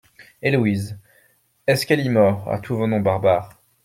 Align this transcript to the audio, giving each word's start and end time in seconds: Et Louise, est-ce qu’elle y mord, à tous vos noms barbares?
Et 0.41 0.49
Louise, 0.49 0.97
est-ce 1.67 1.85
qu’elle 1.85 2.03
y 2.03 2.09
mord, 2.09 2.49
à 2.51 2.57
tous 2.57 2.75
vos 2.75 2.87
noms 2.87 3.01
barbares? 3.01 3.61